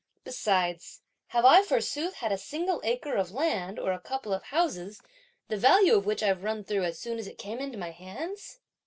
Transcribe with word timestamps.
Besides, 0.23 1.01
have 1.27 1.45
I 1.45 1.61
forsooth 1.61 2.15
had 2.15 2.31
a 2.31 2.37
single 2.39 2.81
acre 2.83 3.13
of 3.17 3.29
land 3.31 3.77
or 3.77 3.91
a 3.91 3.99
couple 3.99 4.33
of 4.33 4.41
houses, 4.45 4.99
the 5.47 5.57
value 5.57 5.95
of 5.95 6.07
which 6.07 6.23
I've 6.23 6.41
run 6.43 6.63
through 6.63 6.85
as 6.85 6.97
soon 6.97 7.19
as 7.19 7.27
it 7.27 7.37
came 7.37 7.59
into 7.59 7.77
my 7.77 7.91
hands? 7.91 8.57